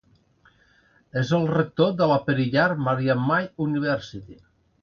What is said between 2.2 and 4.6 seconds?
Periyar Maniammai University.